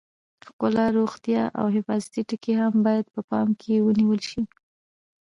ښکلا، 0.45 0.85
روغتیا 0.97 1.43
او 1.59 1.65
حفاظتي 1.75 2.21
ټکي 2.29 2.53
هم 2.61 2.73
باید 2.85 3.05
په 3.13 3.21
پام 3.29 3.47
کې 3.61 3.73
ونیول 3.85 4.19
شي. 4.29 4.41